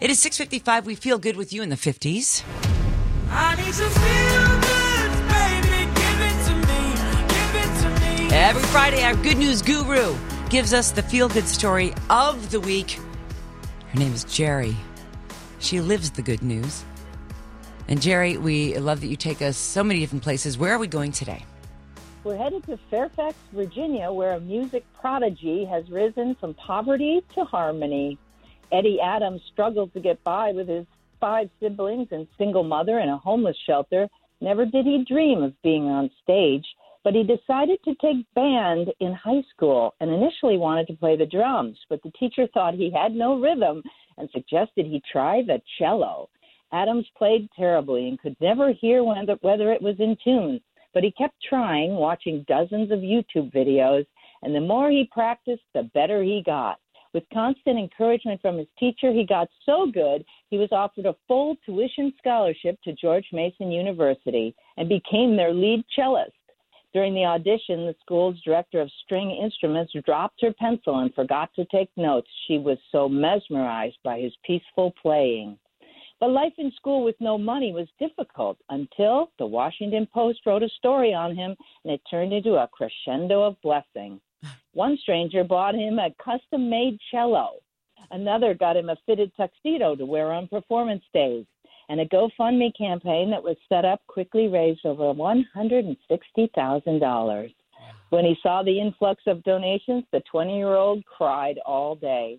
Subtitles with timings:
[0.00, 0.86] It is 6:55.
[0.86, 2.44] We feel good with you in the 50s.
[3.32, 5.90] I need some feel goods, baby.
[5.92, 6.80] Give it to me.
[7.34, 8.32] Give it to me.
[8.32, 10.14] Every Friday, our good news guru
[10.50, 13.00] gives us the feel good story of the week.
[13.88, 14.76] Her name is Jerry.
[15.58, 16.84] She lives the good news.
[17.88, 20.56] And Jerry, we love that you take us so many different places.
[20.56, 21.44] Where are we going today?
[22.22, 28.16] We're headed to Fairfax, Virginia, where a music prodigy has risen from poverty to harmony.
[28.70, 30.86] Eddie Adams struggled to get by with his
[31.20, 34.08] five siblings and single mother in a homeless shelter.
[34.40, 36.64] Never did he dream of being on stage,
[37.02, 41.26] but he decided to take band in high school and initially wanted to play the
[41.26, 43.82] drums, but the teacher thought he had no rhythm
[44.18, 46.28] and suggested he try the cello.
[46.72, 50.60] Adams played terribly and could never hear whether, it was in tune,
[50.92, 54.06] but he kept trying, watching dozens of YouTube videos,
[54.42, 56.78] and the more he practiced, the better he got.
[57.14, 61.56] With constant encouragement from his teacher, he got so good he was offered a full
[61.64, 66.32] tuition scholarship to George Mason University and became their lead cellist.
[66.92, 71.64] During the audition, the school's director of string instruments dropped her pencil and forgot to
[71.66, 72.30] take notes.
[72.46, 75.58] She was so mesmerized by his peaceful playing.
[76.20, 80.68] But life in school with no money was difficult until the Washington Post wrote a
[80.70, 84.20] story on him and it turned into a crescendo of blessing.
[84.72, 87.58] One stranger bought him a custom made cello.
[88.10, 91.44] Another got him a fitted tuxedo to wear on performance days.
[91.88, 97.54] And a GoFundMe campaign that was set up quickly raised over $160,000.
[98.10, 102.38] When he saw the influx of donations, the 20 year old cried all day.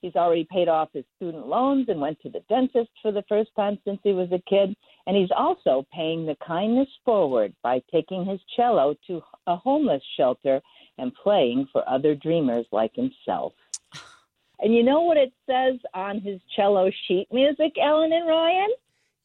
[0.00, 3.50] He's already paid off his student loans and went to the dentist for the first
[3.56, 4.74] time since he was a kid.
[5.06, 10.60] And he's also paying the kindness forward by taking his cello to a homeless shelter
[10.98, 13.52] and playing for other dreamers like himself.
[14.60, 18.70] And you know what it says on his cello sheet music, Ellen and Ryan?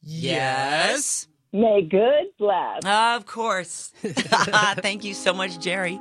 [0.02, 1.26] Yes.
[1.52, 2.82] May good bless.
[2.84, 3.92] Of course.
[4.02, 6.00] Thank you so much, Jerry.